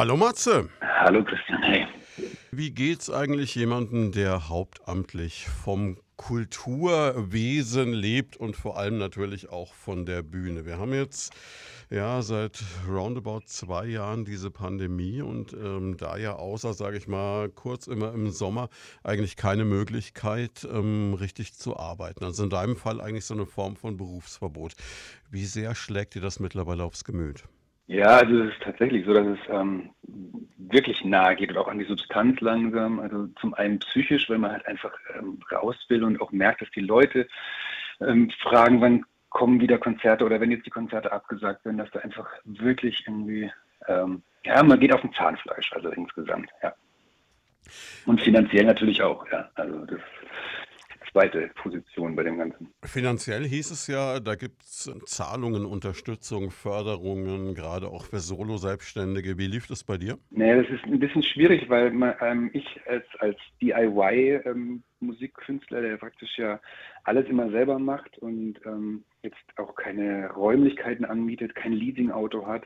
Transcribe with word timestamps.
Hallo 0.00 0.16
Matze. 0.16 0.70
Hallo 0.80 1.22
Christian, 1.22 1.62
hey. 1.62 1.86
Wie 2.52 2.70
geht's 2.70 3.10
eigentlich 3.10 3.54
jemandem, 3.54 4.12
der 4.12 4.48
hauptamtlich 4.48 5.46
vom 5.46 5.98
Kulturwesen 6.16 7.92
lebt 7.92 8.38
und 8.38 8.56
vor 8.56 8.78
allem 8.78 8.96
natürlich 8.96 9.50
auch 9.50 9.74
von 9.74 10.06
der 10.06 10.22
Bühne? 10.22 10.64
Wir 10.64 10.78
haben 10.78 10.94
jetzt 10.94 11.34
ja 11.90 12.22
seit 12.22 12.62
roundabout 12.88 13.42
zwei 13.44 13.88
Jahren 13.88 14.24
diese 14.24 14.50
Pandemie 14.50 15.20
und 15.20 15.52
ähm, 15.52 15.98
da 15.98 16.16
ja 16.16 16.34
außer, 16.34 16.72
sage 16.72 16.96
ich 16.96 17.06
mal, 17.06 17.50
kurz 17.50 17.86
immer 17.86 18.14
im 18.14 18.30
Sommer 18.30 18.70
eigentlich 19.04 19.36
keine 19.36 19.66
Möglichkeit, 19.66 20.66
ähm, 20.72 21.12
richtig 21.12 21.52
zu 21.52 21.76
arbeiten. 21.76 22.24
Also 22.24 22.44
in 22.44 22.48
deinem 22.48 22.76
Fall 22.76 23.02
eigentlich 23.02 23.26
so 23.26 23.34
eine 23.34 23.44
Form 23.44 23.76
von 23.76 23.98
Berufsverbot. 23.98 24.72
Wie 25.30 25.44
sehr 25.44 25.74
schlägt 25.74 26.14
dir 26.14 26.22
das 26.22 26.40
mittlerweile 26.40 26.84
aufs 26.84 27.04
Gemüt? 27.04 27.44
Ja, 27.90 28.18
also 28.18 28.44
es 28.44 28.52
ist 28.52 28.62
tatsächlich 28.62 29.04
so, 29.04 29.12
dass 29.12 29.26
es 29.26 29.38
ähm, 29.48 29.90
wirklich 30.58 31.04
nahe 31.04 31.34
geht 31.34 31.50
und 31.50 31.58
auch 31.58 31.66
an 31.66 31.80
die 31.80 31.86
Substanz 31.86 32.40
langsam. 32.40 33.00
Also 33.00 33.26
zum 33.40 33.52
einen 33.54 33.80
psychisch, 33.80 34.30
weil 34.30 34.38
man 34.38 34.52
halt 34.52 34.64
einfach 34.68 34.92
ähm, 35.18 35.40
raus 35.50 35.74
will 35.88 36.04
und 36.04 36.20
auch 36.20 36.30
merkt, 36.30 36.62
dass 36.62 36.70
die 36.70 36.82
Leute 36.82 37.26
ähm, 38.00 38.30
fragen, 38.42 38.80
wann 38.80 39.04
kommen 39.28 39.60
wieder 39.60 39.76
Konzerte 39.76 40.24
oder 40.24 40.40
wenn 40.40 40.52
jetzt 40.52 40.66
die 40.66 40.70
Konzerte 40.70 41.10
abgesagt 41.10 41.64
werden, 41.64 41.78
dass 41.78 41.90
da 41.90 41.98
einfach 41.98 42.28
wirklich 42.44 43.02
irgendwie, 43.08 43.50
ähm, 43.88 44.22
ja, 44.44 44.62
man 44.62 44.78
geht 44.78 44.92
auf 44.92 45.00
dem 45.00 45.12
Zahnfleisch, 45.12 45.72
also 45.72 45.88
insgesamt, 45.88 46.48
ja. 46.62 46.72
Und 48.06 48.20
finanziell 48.20 48.66
natürlich 48.66 49.02
auch, 49.02 49.26
ja. 49.32 49.50
Zweite 51.12 51.50
Position 51.56 52.14
bei 52.14 52.22
dem 52.22 52.38
Ganzen. 52.38 52.72
Finanziell 52.84 53.42
hieß 53.44 53.72
es 53.72 53.88
ja, 53.88 54.20
da 54.20 54.36
gibt 54.36 54.62
es 54.62 54.88
Zahlungen, 55.06 55.66
Unterstützung, 55.66 56.50
Förderungen, 56.50 57.54
gerade 57.54 57.88
auch 57.88 58.04
für 58.04 58.20
Solo-Selbstständige. 58.20 59.36
Wie 59.36 59.48
lief 59.48 59.66
das 59.66 59.82
bei 59.82 59.96
dir? 59.96 60.18
Nee, 60.30 60.62
das 60.62 60.70
ist 60.70 60.84
ein 60.84 61.00
bisschen 61.00 61.24
schwierig, 61.24 61.68
weil 61.68 61.90
man, 61.90 62.14
ähm, 62.20 62.50
ich 62.52 62.80
als, 62.86 63.04
als 63.18 63.36
DIY-Musikkünstler, 63.60 65.78
ähm, 65.78 65.84
der 65.84 65.96
praktisch 65.96 66.38
ja 66.38 66.60
alles 67.04 67.26
immer 67.28 67.50
selber 67.50 67.80
macht 67.80 68.16
und 68.18 68.60
ähm, 68.64 69.02
jetzt 69.22 69.42
auch 69.56 69.74
keine 69.74 70.30
Räumlichkeiten 70.30 71.04
anmietet, 71.04 71.56
kein 71.56 71.72
Leasing-Auto 71.72 72.46
hat, 72.46 72.62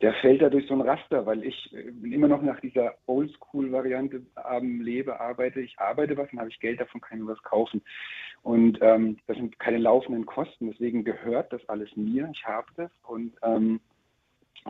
der 0.00 0.12
fällt 0.14 0.42
da 0.42 0.48
durch 0.48 0.66
so 0.66 0.74
ein 0.74 0.80
Raster, 0.80 1.26
weil 1.26 1.44
ich 1.44 1.74
äh, 1.74 1.88
immer 2.12 2.28
noch 2.28 2.42
nach 2.42 2.60
dieser 2.60 2.94
Oldschool-Variante 3.06 4.22
ähm, 4.50 4.80
lebe, 4.80 5.18
arbeite. 5.20 5.60
Ich 5.60 5.78
arbeite 5.78 6.16
was, 6.16 6.30
dann 6.30 6.40
habe 6.40 6.50
ich 6.50 6.60
Geld, 6.60 6.80
davon 6.80 7.00
kann 7.00 7.18
ich 7.18 7.26
was 7.26 7.42
kaufen. 7.42 7.82
Und 8.42 8.78
ähm, 8.80 9.18
das 9.26 9.36
sind 9.36 9.58
keine 9.58 9.78
laufenden 9.78 10.24
Kosten, 10.24 10.70
deswegen 10.70 11.04
gehört 11.04 11.52
das 11.52 11.68
alles 11.68 11.94
mir. 11.96 12.28
Ich 12.32 12.44
habe 12.46 12.68
das 12.76 12.90
und 13.06 13.34
ähm, 13.42 13.80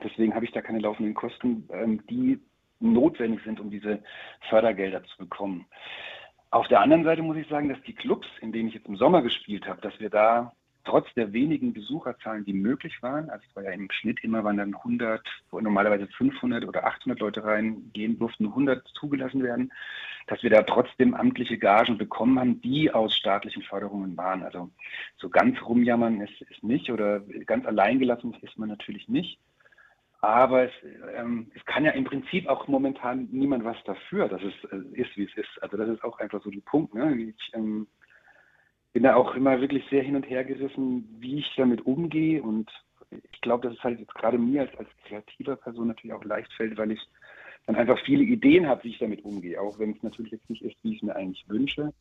deswegen 0.02 0.34
habe 0.34 0.46
ich 0.46 0.52
da 0.52 0.62
keine 0.62 0.78
laufenden 0.78 1.14
Kosten, 1.14 1.68
ähm, 1.72 2.02
die 2.08 2.40
notwendig 2.80 3.40
sind, 3.44 3.60
um 3.60 3.70
diese 3.70 4.02
Fördergelder 4.48 5.02
zu 5.04 5.18
bekommen. 5.18 5.66
Auf 6.50 6.66
der 6.68 6.80
anderen 6.80 7.04
Seite 7.04 7.22
muss 7.22 7.36
ich 7.36 7.46
sagen, 7.48 7.68
dass 7.68 7.82
die 7.82 7.94
Clubs, 7.94 8.26
in 8.40 8.52
denen 8.52 8.68
ich 8.68 8.74
jetzt 8.74 8.86
im 8.86 8.96
Sommer 8.96 9.20
gespielt 9.20 9.66
habe, 9.66 9.82
dass 9.82 9.98
wir 10.00 10.08
da 10.08 10.52
trotz 10.88 11.12
der 11.14 11.32
wenigen 11.32 11.74
Besucherzahlen, 11.74 12.44
die 12.46 12.54
möglich 12.54 13.02
waren, 13.02 13.28
also 13.28 13.44
es 13.46 13.56
war 13.56 13.62
ja 13.62 13.72
im 13.72 13.90
Schnitt 13.90 14.24
immer, 14.24 14.42
waren 14.42 14.56
dann 14.56 14.74
100, 14.74 15.20
wo 15.50 15.60
normalerweise 15.60 16.06
500 16.06 16.64
oder 16.64 16.86
800 16.86 17.20
Leute 17.20 17.44
reingehen 17.44 18.18
durften, 18.18 18.46
100 18.46 18.86
zugelassen 18.88 19.42
werden, 19.42 19.70
dass 20.28 20.42
wir 20.42 20.50
da 20.50 20.62
trotzdem 20.62 21.14
amtliche 21.14 21.58
Gagen 21.58 21.98
bekommen 21.98 22.38
haben, 22.38 22.60
die 22.62 22.90
aus 22.90 23.14
staatlichen 23.14 23.62
Förderungen 23.62 24.16
waren. 24.16 24.42
Also 24.42 24.70
so 25.18 25.28
ganz 25.28 25.60
rumjammern 25.60 26.22
ist, 26.22 26.40
ist 26.40 26.64
nicht 26.64 26.90
oder 26.90 27.20
ganz 27.44 27.66
alleingelassen 27.66 28.34
ist 28.40 28.58
man 28.58 28.70
natürlich 28.70 29.08
nicht. 29.08 29.38
Aber 30.20 30.64
es, 30.64 30.72
ähm, 31.14 31.50
es, 31.54 31.64
kann 31.64 31.84
ja 31.84 31.92
im 31.92 32.04
Prinzip 32.04 32.48
auch 32.48 32.66
momentan 32.66 33.28
niemand 33.30 33.64
was 33.64 33.76
dafür, 33.84 34.28
dass 34.28 34.42
es 34.42 34.54
äh, 34.72 35.00
ist, 35.00 35.16
wie 35.16 35.24
es 35.24 35.36
ist. 35.36 35.62
Also 35.62 35.76
das 35.76 35.88
ist 35.88 36.02
auch 36.02 36.18
einfach 36.18 36.42
so 36.42 36.50
der 36.50 36.60
Punkt. 36.62 36.92
Ne? 36.94 37.14
Ich, 37.14 37.54
ähm, 37.54 37.86
bin 38.92 39.02
da 39.02 39.14
auch 39.14 39.34
immer 39.34 39.60
wirklich 39.60 39.84
sehr 39.90 40.02
hin 40.02 40.16
und 40.16 40.28
her 40.28 40.44
gerissen, 40.44 41.16
wie 41.20 41.38
ich 41.38 41.54
damit 41.56 41.86
umgehe. 41.86 42.42
Und 42.42 42.70
ich 43.32 43.40
glaube, 43.40 43.68
dass 43.68 43.76
es 43.76 43.84
halt 43.84 44.00
jetzt 44.00 44.14
gerade 44.14 44.38
mir 44.38 44.62
als, 44.62 44.76
als 44.78 44.88
kreativer 45.06 45.56
Person 45.56 45.88
natürlich 45.88 46.14
auch 46.14 46.24
leicht 46.24 46.52
fällt, 46.54 46.76
weil 46.76 46.92
ich 46.92 47.00
dann 47.66 47.76
einfach 47.76 47.98
viele 48.04 48.24
Ideen 48.24 48.66
habe, 48.66 48.84
wie 48.84 48.90
ich 48.90 48.98
damit 48.98 49.24
umgehe. 49.24 49.60
Auch 49.60 49.78
wenn 49.78 49.92
es 49.92 50.02
natürlich 50.02 50.32
jetzt 50.32 50.48
nicht 50.48 50.62
ist, 50.62 50.76
wie 50.82 50.92
ich 50.92 50.96
es 50.96 51.02
mir 51.02 51.16
eigentlich 51.16 51.48
wünsche. 51.48 51.92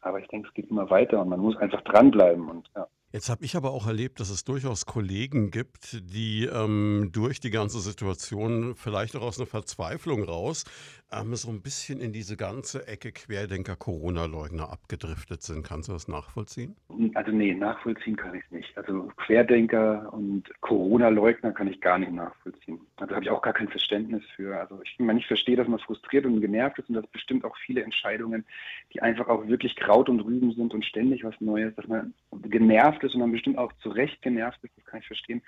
Aber 0.00 0.18
ich 0.20 0.28
denke, 0.28 0.48
es 0.48 0.54
geht 0.54 0.70
immer 0.70 0.90
weiter 0.90 1.20
und 1.20 1.28
man 1.28 1.40
muss 1.40 1.56
einfach 1.56 1.80
dranbleiben. 1.82 2.48
Und 2.48 2.68
ja. 2.74 2.88
Jetzt 3.12 3.28
habe 3.28 3.44
ich 3.44 3.56
aber 3.56 3.72
auch 3.72 3.86
erlebt, 3.86 4.20
dass 4.20 4.30
es 4.30 4.42
durchaus 4.42 4.86
Kollegen 4.86 5.50
gibt, 5.50 6.00
die 6.14 6.46
ähm, 6.46 7.10
durch 7.12 7.40
die 7.40 7.50
ganze 7.50 7.78
Situation 7.80 8.74
vielleicht 8.74 9.16
auch 9.16 9.22
aus 9.22 9.38
einer 9.38 9.46
Verzweiflung 9.46 10.24
raus 10.24 10.64
ähm, 11.12 11.34
so 11.34 11.50
ein 11.50 11.60
bisschen 11.60 12.00
in 12.00 12.12
diese 12.12 12.36
ganze 12.36 12.86
Ecke 12.88 13.12
Querdenker, 13.12 13.76
Corona-Leugner 13.76 14.70
abgedriftet 14.70 15.42
sind. 15.42 15.62
Kannst 15.66 15.88
du 15.88 15.92
das 15.92 16.08
nachvollziehen? 16.08 16.74
Also 17.14 17.32
nee, 17.32 17.52
nachvollziehen 17.54 18.16
kann 18.16 18.34
ich 18.34 18.44
es 18.44 18.50
nicht. 18.50 18.78
Also 18.78 19.10
Querdenker 19.18 20.12
und 20.12 20.44
Corona-Leugner 20.60 21.52
kann 21.52 21.68
ich 21.68 21.80
gar 21.80 21.98
nicht 21.98 22.12
nachvollziehen. 22.12 22.80
Also 22.96 23.14
habe 23.14 23.24
ich 23.24 23.30
auch 23.30 23.42
gar 23.42 23.52
kein 23.52 23.68
Verständnis 23.68 24.22
für. 24.36 24.58
Also 24.58 24.80
ich, 24.84 24.98
meine, 24.98 25.18
ich 25.18 25.26
verstehe, 25.26 25.56
dass 25.56 25.68
man 25.68 25.80
frustriert 25.80 26.24
und 26.24 26.40
genervt 26.40 26.78
ist 26.78 26.88
und 26.88 26.94
dass 26.94 27.06
bestimmt 27.08 27.44
auch 27.44 27.56
viele 27.58 27.82
Entscheidungen, 27.82 28.46
die 28.94 29.02
einfach 29.02 29.28
auch 29.28 29.46
wirklich 29.46 29.76
Kraut 29.76 30.08
und 30.08 30.20
Rüben 30.20 30.52
sind 30.52 30.72
und 30.72 30.84
ständig 30.84 31.24
was 31.24 31.38
Neues, 31.40 31.74
dass 31.74 31.86
man 31.86 32.14
genervt 32.42 33.02
ist 33.02 33.14
und 33.14 33.20
dann 33.20 33.32
bestimmt 33.32 33.58
auch 33.58 33.72
zu 33.82 33.90
Recht 33.90 34.20
genervt 34.22 34.58
ist, 34.62 34.76
das 34.76 34.84
kann 34.84 35.00
ich 35.00 35.06
verstehen. 35.06 35.42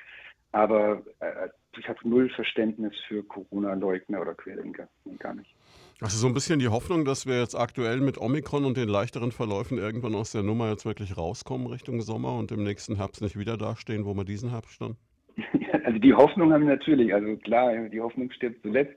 Aber 0.53 1.03
äh, 1.19 1.49
ich 1.77 1.89
habe 1.89 1.99
null 2.09 2.31
Verständnis 2.31 2.93
für 3.09 3.25
Corona-Leugner 3.25 4.21
oder 4.21 4.35
Querdenker. 4.35 4.89
Gar 5.19 5.35
nicht. 5.35 5.53
Also 6.01 6.17
so 6.17 6.29
ein 6.29 6.35
bisschen 6.35 6.61
die 6.61 6.69
Hoffnung, 6.69 7.05
dass 7.05 7.27
wir 7.27 7.41
jetzt 7.41 7.57
aktuell 7.57 8.01
mit 8.01 8.19
Omikron 8.19 8.65
und 8.65 8.77
den 8.77 8.89
leichteren 8.89 9.33
Verläufen 9.33 9.79
irgendwann 9.79 10.15
aus 10.15 10.31
der 10.31 10.43
Nummer 10.43 10.71
jetzt 10.71 10.85
wirklich 10.85 11.17
rauskommen 11.17 11.67
Richtung 11.67 12.01
Sommer 12.03 12.37
und 12.37 12.53
im 12.53 12.63
nächsten 12.63 12.97
Herbst 12.97 13.21
nicht 13.23 13.39
wieder 13.39 13.57
dastehen, 13.57 14.05
wo 14.05 14.15
wir 14.15 14.25
diesen 14.25 14.51
Herbst 14.51 14.73
standen? 14.73 14.99
Also 15.85 15.99
die 15.99 16.15
Hoffnung 16.15 16.51
haben 16.53 16.67
wir 16.67 16.77
natürlich, 16.77 17.13
also 17.13 17.37
klar, 17.37 17.89
die 17.89 18.01
Hoffnung 18.01 18.31
stirbt 18.33 18.63
zuletzt, 18.63 18.97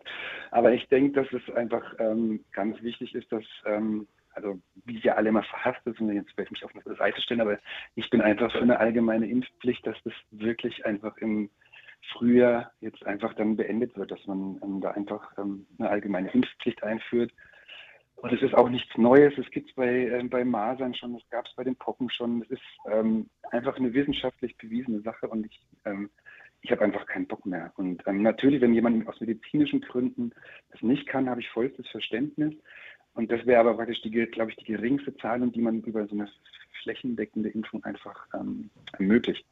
aber 0.52 0.72
ich 0.72 0.88
denke, 0.88 1.22
dass 1.22 1.28
es 1.34 1.54
einfach 1.54 1.84
ähm, 2.00 2.40
ganz 2.54 2.82
wichtig 2.82 3.14
ist, 3.14 3.30
dass 3.30 3.44
ähm, 3.66 4.08
also 4.38 4.62
wie 4.86 5.02
sie 5.02 5.10
alle 5.10 5.30
immer 5.30 5.44
verhasst 5.44 5.86
ist, 5.86 6.00
und 6.00 6.14
jetzt 6.14 6.38
werde 6.38 6.44
ich 6.44 6.52
mich 6.52 6.64
auf 6.64 6.72
eine 6.74 6.96
Seite 6.96 7.20
stellen, 7.22 7.42
aber 7.42 7.58
ich 7.96 8.10
bin 8.10 8.22
einfach 8.22 8.52
für 8.52 8.62
eine 8.62 8.80
allgemeine 8.80 9.28
Impfpflicht, 9.28 9.86
dass 9.86 9.98
das 10.04 10.14
wirklich 10.32 10.86
einfach 10.86 11.18
im 11.18 11.50
Frühjahr 12.14 12.72
jetzt 12.80 13.06
einfach 13.06 13.34
dann 13.34 13.58
beendet 13.58 13.98
wird, 13.98 14.12
dass 14.12 14.26
man 14.28 14.60
ähm, 14.64 14.80
da 14.80 14.92
einfach 14.92 15.38
ähm, 15.38 15.66
eine 15.80 15.90
allgemeine 15.90 16.32
Impfpflicht 16.32 16.84
einführt. 16.84 17.32
Und 18.18 18.32
es 18.32 18.42
ist 18.42 18.56
auch 18.56 18.70
nichts 18.70 18.96
Neues, 18.98 19.38
es 19.38 19.50
gibt 19.52 19.70
es 19.70 19.76
bei, 19.76 20.08
äh, 20.08 20.24
bei 20.24 20.46
Masern 20.46 20.94
schon, 20.94 21.16
es 21.16 21.30
gab 21.30 21.46
es 21.46 21.56
bei 21.56 21.64
den 21.64 21.76
Pocken 21.76 22.10
schon. 22.10 22.44
Es 22.44 22.52
ist 22.52 22.62
ähm, 22.90 23.30
einfach 23.52 23.76
eine 23.78 23.94
wissenschaftlich 23.94 24.56
bewiesene 24.58 25.02
Sache 25.02 25.28
und 25.28 25.46
ich, 25.46 25.60
ähm, 25.86 26.10
ich 26.62 26.72
habe 26.72 26.84
einfach 26.84 27.06
keinen 27.06 27.28
Bock 27.28 27.46
mehr. 27.46 27.72
Und 27.76 28.04
ähm, 28.08 28.22
natürlich, 28.22 28.62
wenn 28.62 28.74
jemand 28.74 29.08
aus 29.08 29.20
medizinischen 29.20 29.82
Gründen 29.82 30.32
das 30.72 30.82
nicht 30.82 31.08
kann, 31.08 31.30
habe 31.30 31.42
ich 31.42 31.50
vollstes 31.50 31.88
Verständnis. 31.90 32.54
Und 33.18 33.32
das 33.32 33.44
wäre 33.48 33.62
aber 33.62 33.74
praktisch, 33.74 34.00
die, 34.04 34.12
glaube 34.12 34.52
ich, 34.52 34.58
die 34.58 34.66
geringste 34.72 35.16
Zahlung, 35.18 35.52
die 35.52 35.60
man 35.60 35.82
über 35.82 36.06
so 36.06 36.14
eine 36.14 36.30
flächendeckende 36.84 37.50
Impfung 37.50 37.84
einfach 37.84 38.28
ähm, 38.36 38.70
ermöglicht. 38.94 39.44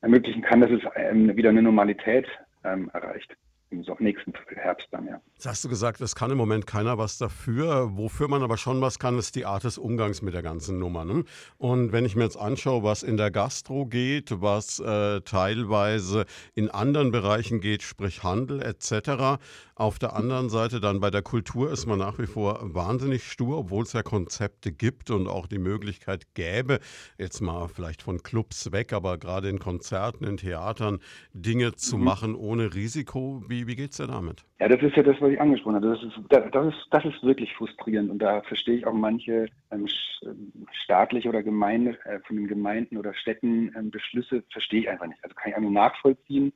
Ermöglichen 0.00 0.42
kann, 0.42 0.60
dass 0.60 0.70
es 0.70 0.82
ähm, 0.94 1.36
wieder 1.36 1.48
eine 1.48 1.60
Normalität 1.60 2.28
ähm, 2.62 2.88
erreicht 2.92 3.36
im 3.70 3.84
nächsten 4.00 4.32
Herbst 4.54 4.88
dann, 4.90 5.06
ja. 5.06 5.20
Jetzt 5.34 5.46
hast 5.46 5.64
du 5.64 5.68
gesagt, 5.68 6.00
es 6.00 6.14
kann 6.14 6.30
im 6.30 6.38
Moment 6.38 6.66
keiner 6.66 6.98
was 6.98 7.18
dafür. 7.18 7.96
Wofür 7.96 8.28
man 8.28 8.42
aber 8.42 8.56
schon 8.56 8.80
was 8.80 8.98
kann, 8.98 9.16
ist 9.18 9.36
die 9.36 9.46
Art 9.46 9.64
des 9.64 9.78
Umgangs 9.78 10.22
mit 10.22 10.34
der 10.34 10.42
ganzen 10.42 10.78
Nummer. 10.78 11.04
Ne? 11.04 11.24
Und 11.56 11.92
wenn 11.92 12.04
ich 12.04 12.16
mir 12.16 12.24
jetzt 12.24 12.36
anschaue, 12.36 12.82
was 12.82 13.02
in 13.02 13.16
der 13.16 13.30
Gastro 13.30 13.86
geht, 13.86 14.40
was 14.40 14.80
äh, 14.80 15.20
teilweise 15.20 16.26
in 16.54 16.68
anderen 16.68 17.12
Bereichen 17.12 17.60
geht, 17.60 17.82
sprich 17.82 18.22
Handel 18.22 18.60
etc., 18.60 19.40
auf 19.80 19.98
der 19.98 20.14
anderen 20.14 20.50
Seite 20.50 20.78
dann 20.78 21.00
bei 21.00 21.10
der 21.10 21.22
Kultur 21.22 21.72
ist 21.72 21.86
man 21.86 21.98
nach 21.98 22.18
wie 22.18 22.26
vor 22.26 22.58
wahnsinnig 22.62 23.24
stur, 23.24 23.58
obwohl 23.58 23.84
es 23.84 23.94
ja 23.94 24.02
Konzepte 24.02 24.72
gibt 24.72 25.10
und 25.10 25.26
auch 25.26 25.46
die 25.46 25.58
Möglichkeit 25.58 26.34
gäbe, 26.34 26.80
jetzt 27.16 27.40
mal 27.40 27.66
vielleicht 27.66 28.02
von 28.02 28.22
Clubs 28.22 28.72
weg, 28.72 28.92
aber 28.92 29.16
gerade 29.16 29.48
in 29.48 29.58
Konzerten, 29.58 30.24
in 30.24 30.36
Theatern 30.36 30.98
Dinge 31.32 31.72
zu 31.76 31.96
mhm. 31.96 32.04
machen 32.04 32.34
ohne 32.34 32.74
Risiko. 32.74 33.42
Wie, 33.48 33.66
wie 33.66 33.74
geht 33.74 33.92
es 33.92 33.96
dir 33.96 34.06
damit? 34.06 34.44
Ja, 34.60 34.68
das 34.68 34.82
ist 34.82 34.96
ja 34.96 35.02
das, 35.02 35.18
was 35.20 35.30
ich 35.30 35.40
angesprochen 35.40 35.76
habe. 35.76 35.88
Das 35.88 36.02
ist, 36.02 36.20
das 36.28 36.74
ist, 36.74 36.86
das 36.90 37.04
ist 37.06 37.22
wirklich 37.22 37.54
frustrierend 37.54 38.10
und 38.10 38.18
da 38.18 38.42
verstehe 38.42 38.76
ich 38.76 38.86
auch 38.86 38.92
manche 38.92 39.46
ähm, 39.70 39.88
ähm, 40.26 40.52
staatliche 40.84 41.30
oder 41.30 41.42
Gemeinde, 41.42 41.98
äh, 42.04 42.20
von 42.26 42.36
den 42.36 42.48
Gemeinden 42.48 42.98
oder 42.98 43.14
Städten 43.14 43.74
ähm, 43.74 43.90
Beschlüsse, 43.90 44.44
verstehe 44.52 44.80
ich 44.80 44.90
einfach 44.90 45.06
nicht. 45.06 45.24
Also 45.24 45.34
kann 45.34 45.50
ich 45.50 45.56
einfach 45.56 45.70
nachvollziehen 45.70 46.52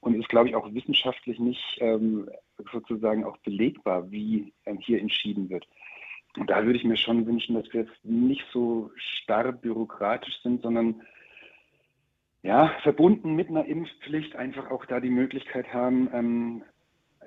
und 0.00 0.14
ist, 0.14 0.28
glaube 0.28 0.48
ich, 0.48 0.54
auch 0.54 0.72
wissenschaftlich 0.72 1.38
nicht 1.38 1.78
ähm, 1.80 2.28
sozusagen 2.72 3.24
auch 3.24 3.36
belegbar, 3.38 4.10
wie 4.10 4.52
ähm, 4.64 4.78
hier 4.78 5.00
entschieden 5.00 5.50
wird. 5.50 5.66
Und 6.36 6.50
da 6.50 6.64
würde 6.64 6.78
ich 6.78 6.84
mir 6.84 6.96
schon 6.96 7.26
wünschen, 7.26 7.54
dass 7.54 7.72
wir 7.72 7.82
jetzt 7.82 8.04
nicht 8.04 8.44
so 8.52 8.90
starr 8.96 9.52
bürokratisch 9.52 10.40
sind, 10.42 10.62
sondern 10.62 11.02
ja, 12.42 12.72
verbunden 12.82 13.34
mit 13.34 13.48
einer 13.48 13.64
Impfpflicht 13.64 14.36
einfach 14.36 14.70
auch 14.70 14.84
da 14.86 15.00
die 15.00 15.10
Möglichkeit 15.10 15.72
haben, 15.72 16.08
ähm, 16.12 16.62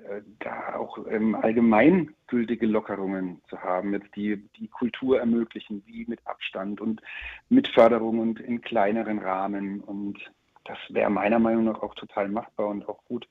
äh, 0.08 0.22
da 0.38 0.76
auch 0.76 0.98
ähm, 1.10 1.34
allgemeingültige 1.34 2.66
Lockerungen 2.66 3.42
zu 3.48 3.60
haben, 3.60 3.92
jetzt 3.92 4.14
die 4.16 4.48
die 4.56 4.68
Kultur 4.68 5.18
ermöglichen, 5.18 5.82
wie 5.86 6.06
mit 6.06 6.26
Abstand 6.26 6.80
und 6.80 7.02
mit 7.50 7.68
Förderung 7.68 8.20
und 8.20 8.40
in 8.40 8.62
kleineren 8.62 9.18
Rahmen. 9.18 9.80
Und 9.80 10.18
das 10.64 10.78
wäre 10.88 11.10
meiner 11.10 11.38
Meinung 11.38 11.64
nach 11.64 11.82
auch 11.82 11.94
total 11.94 12.28
machbar 12.28 12.68
und 12.68 12.88
auch 12.88 13.02
gut. 13.04 13.26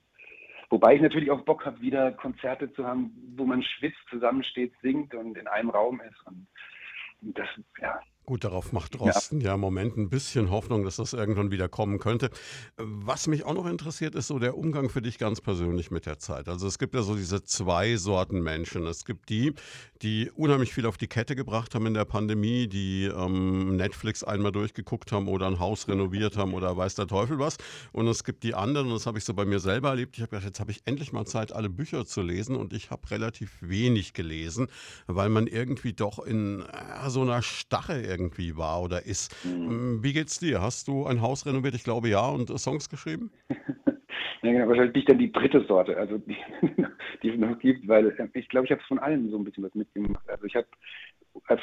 Wobei 0.70 0.96
ich 0.96 1.02
natürlich 1.02 1.31
auch 1.31 1.42
Bock 1.42 1.66
habe, 1.66 1.81
wieder 1.81 2.12
Konzerte 2.12 2.72
zu 2.74 2.86
haben, 2.86 3.12
wo 3.36 3.46
man 3.46 3.64
schwitzt, 3.64 4.00
zusammensteht, 4.10 4.74
singt 4.81 5.16
und 5.16 5.38
in 5.38 5.48
einem 5.48 5.72
Raum 5.72 6.00
ist. 6.02 6.28
Und 6.28 6.48
das, 7.22 7.48
Gut, 8.30 8.44
darauf 8.44 8.74
macht 8.74 8.94
Drosten 8.94 9.42
ja. 9.42 9.48
ja 9.48 9.54
im 9.56 9.60
Moment 9.60 9.98
ein 9.98 10.08
bisschen 10.08 10.52
Hoffnung, 10.52 10.84
dass 10.84 10.98
das 10.98 11.14
irgendwann 11.14 11.50
wieder 11.50 11.68
kommen 11.68 11.98
könnte. 11.98 12.30
Was 12.78 13.26
mich 13.26 13.44
auch 13.44 13.56
noch 13.56 13.66
interessiert, 13.66 14.14
ist 14.14 14.28
so 14.28 14.38
der 14.38 14.56
Umgang 14.56 14.90
für 14.90 15.02
dich 15.02 15.18
ganz 15.18 15.42
persönlich 15.42 15.90
mit 15.90 16.06
der 16.06 16.20
Zeit. 16.20 16.48
Also 16.48 16.68
es 16.68 16.78
gibt 16.78 16.94
ja 16.94 17.02
so 17.02 17.16
diese 17.16 17.44
zwei 17.44 17.96
Sorten 17.96 18.44
Menschen. 18.44 18.86
Es 18.86 19.04
gibt 19.04 19.30
die, 19.30 19.56
die 20.04 20.30
unheimlich 20.36 20.72
viel 20.76 20.86
auf 20.86 21.00
die 21.00 21.08
Kette 21.08 21.36
gebracht 21.36 21.74
haben 21.74 21.88
in 21.88 21.96
der 21.96 22.06
Pandemie, 22.06 22.68
die 22.68 23.06
ähm, 23.06 23.78
Netflix 23.78 24.24
einmal 24.24 24.52
durchgeguckt 24.52 25.12
haben 25.12 25.28
oder 25.28 25.48
ein 25.48 25.58
Haus 25.58 25.88
renoviert 25.88 26.38
haben 26.38 26.54
oder 26.54 26.78
weiß 26.78 26.94
der 26.94 27.08
Teufel 27.08 27.40
was. 27.40 27.58
Und 27.94 28.08
es 28.08 28.24
gibt 28.24 28.44
die 28.44 28.54
anderen, 28.54 28.90
und 28.90 28.94
das 28.94 29.08
habe 29.08 29.18
ich 29.18 29.26
so 29.26 29.34
bei 29.34 29.46
mir 29.46 29.60
selber 29.60 29.90
erlebt. 29.90 30.18
Ich 30.18 30.22
habe 30.22 30.30
gedacht, 30.30 30.46
jetzt 30.46 30.60
habe 30.60 30.70
ich 30.70 30.81
endlich 30.86 31.12
mal 31.14 31.26
Zeit, 31.26 31.52
alle 31.52 31.72
Bücher 31.72 32.06
zu 32.06 32.22
lesen 32.22 32.56
und 32.56 32.74
ich 32.74 32.92
habe 32.92 33.10
relativ 33.10 33.58
wenig 33.60 34.14
gelesen, 34.14 34.68
weil 35.08 35.30
man 35.30 35.48
irgendwie 35.48 35.94
doch 35.94 36.20
in 36.20 36.62
äh, 36.62 37.10
so 37.10 37.24
einer 37.24 37.42
Stache 37.42 38.00
irgendwie 38.00 38.19
irgendwie 38.19 38.57
war 38.57 38.81
oder 38.81 39.06
ist. 39.06 39.33
Mhm. 39.45 39.71
Ähm, 39.71 40.00
wie 40.04 40.13
geht's 40.13 40.39
dir? 40.39 40.62
Hast 40.62 40.88
du 40.88 41.06
ein 41.06 41.21
Haus 41.21 41.45
renoviert? 41.45 41.75
Ich 41.75 41.83
glaube 41.83 42.10
ja 42.10 42.27
und 42.27 42.48
Songs 42.60 42.89
geschrieben? 42.89 43.31
ja, 44.42 44.51
genau, 44.51 44.68
wahrscheinlich 44.68 44.95
nicht 44.95 45.10
dann 45.10 45.19
die 45.19 45.31
dritte 45.31 45.63
Sorte, 45.66 45.98
also 45.98 46.18
die, 46.18 46.38
die 47.24 47.30
es 47.30 47.39
noch 47.39 47.57
gibt, 47.60 47.88
weil 47.88 48.10
äh, 48.10 48.27
ich 48.33 48.50
glaube, 48.50 48.66
ich 48.66 48.71
habe 48.71 48.81
von 48.88 49.00
allem 49.00 49.30
so 49.31 49.38
ein 49.38 49.44
bisschen 49.44 49.63
was 49.63 49.74
mitgemacht. 49.75 50.30
Also 50.30 50.45
ich 50.45 50.56
habe 50.56 50.68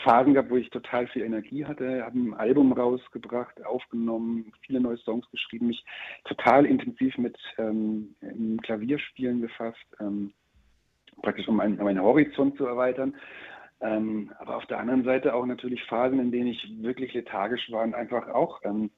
Phasen 0.04 0.34
gehabt, 0.34 0.50
wo 0.50 0.56
ich 0.56 0.70
total 0.70 1.06
viel 1.08 1.22
Energie 1.22 1.64
hatte, 1.64 2.04
habe 2.04 2.18
ein 2.18 2.34
Album 2.34 2.72
rausgebracht, 2.72 3.64
aufgenommen, 3.64 4.52
viele 4.62 4.80
neue 4.80 4.96
Songs 4.98 5.28
geschrieben, 5.30 5.68
mich 5.68 5.84
total 6.24 6.66
intensiv 6.66 7.16
mit 7.18 7.36
ähm, 7.58 8.14
Klavierspielen 8.62 9.40
befasst, 9.40 9.86
ähm, 10.00 10.32
praktisch 11.22 11.48
um 11.48 11.56
meinen, 11.56 11.76
meinen 11.76 12.02
Horizont 12.02 12.56
zu 12.56 12.66
erweitern. 12.66 13.14
Ähm, 13.80 14.32
aber 14.38 14.56
auf 14.56 14.66
der 14.66 14.78
anderen 14.78 15.04
Seite 15.04 15.34
auch 15.34 15.44
natürlich 15.44 15.82
Phasen, 15.84 16.18
in 16.18 16.32
denen 16.32 16.48
ich 16.48 16.82
wirklich 16.82 17.12
lethargisch 17.12 17.70
war 17.70 17.84
und 17.84 17.94
einfach 17.94 18.28
auch 18.28 18.60
ähm, 18.64 18.90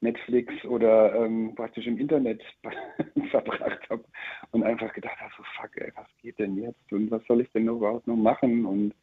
Netflix 0.00 0.52
oder 0.64 1.14
ähm, 1.14 1.54
praktisch 1.56 1.86
im 1.86 1.98
Internet 1.98 2.42
verbracht 3.30 3.90
habe 3.90 4.04
und 4.52 4.62
einfach 4.62 4.92
gedacht 4.92 5.18
habe, 5.18 5.32
so 5.36 5.42
fuck, 5.60 5.76
ey, 5.76 5.90
was 5.96 6.06
geht 6.22 6.38
denn 6.38 6.56
jetzt 6.56 6.92
und 6.92 7.10
was 7.10 7.24
soll 7.26 7.40
ich 7.40 7.50
denn 7.52 7.66
überhaupt 7.66 8.06
noch 8.06 8.16
machen? 8.16 8.64
Und 8.66 8.94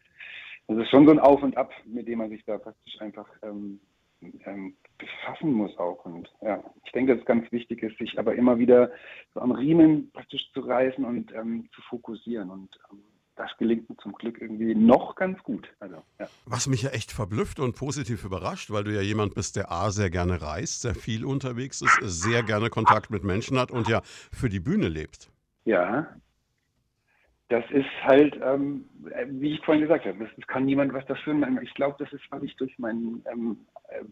das 0.68 0.78
ist 0.78 0.90
schon 0.90 1.06
so 1.06 1.12
ein 1.12 1.20
Auf 1.20 1.44
und 1.44 1.58
Ab, 1.58 1.72
mit 1.86 2.08
dem 2.08 2.20
man 2.20 2.30
sich 2.30 2.46
da 2.46 2.58
praktisch 2.58 3.02
einfach 3.02 3.28
ähm, 3.42 3.82
ähm, 4.46 4.76
befassen 4.98 5.52
muss 5.52 5.78
auch. 5.78 6.06
Und 6.06 6.32
ja, 6.42 6.64
ich 6.86 6.92
denke, 6.92 7.14
dass 7.14 7.22
es 7.22 7.26
ganz 7.26 7.52
wichtig 7.52 7.84
ist, 7.84 7.98
sich 7.98 8.18
aber 8.20 8.36
immer 8.36 8.60
wieder 8.60 8.92
so 9.34 9.42
am 9.42 9.52
Riemen 9.52 10.12
praktisch 10.12 10.52
zu 10.54 10.62
reißen 10.62 11.04
und 11.04 11.34
ähm, 11.34 11.68
zu 11.74 11.82
fokussieren 11.82 12.50
und 12.50 12.70
das 13.42 13.58
gelingt 13.58 13.90
mir 13.90 13.98
zum 13.98 14.14
Glück 14.14 14.40
irgendwie 14.40 14.76
noch 14.76 15.16
ganz 15.16 15.42
gut. 15.44 15.68
Also, 15.80 15.96
ja. 16.20 16.28
Was 16.46 16.68
mich 16.68 16.84
ja 16.84 16.92
echt 16.92 17.12
verblüfft 17.12 17.60
und 17.60 17.76
positiv 17.76 18.24
überrascht, 18.24 18.70
weil 18.70 18.84
du 18.84 18.94
ja 18.94 19.02
jemand 19.02 19.34
bist, 19.34 19.56
der 19.56 19.72
A, 19.72 19.90
sehr 19.90 20.10
gerne 20.10 20.42
reist, 20.42 20.82
sehr 20.82 20.94
viel 20.94 21.26
unterwegs 21.26 21.82
ist, 21.82 22.00
sehr 22.02 22.44
gerne 22.44 22.70
Kontakt 22.70 23.10
mit 23.10 23.24
Menschen 23.24 23.58
hat 23.58 23.72
und 23.72 23.88
ja 23.88 24.02
für 24.04 24.50
die 24.50 24.60
Bühne 24.60 24.90
lebt. 24.90 25.32
Ja, 25.66 26.08
das 27.52 27.70
ist 27.72 27.90
halt, 28.04 28.40
ähm, 28.42 28.86
wie 29.28 29.54
ich 29.54 29.66
vorhin 29.66 29.82
gesagt 29.82 30.06
habe, 30.06 30.18
das, 30.20 30.48
kann 30.48 30.66
niemand 30.66 30.94
was 30.94 31.06
dafür. 31.06 31.36
Ich 31.62 31.74
glaube, 31.74 31.98
das 32.00 32.12
ist, 32.14 32.24
was 32.30 32.42
ich 32.44 32.56
durch 32.56 32.78
mein 32.80 33.22
ähm, 33.30 33.58